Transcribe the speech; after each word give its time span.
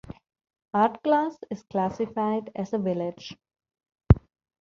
Ardglass 0.73 1.35
is 1.51 1.61
classified 1.61 2.49
as 2.55 2.73
a 2.73 2.79
village. 2.79 3.37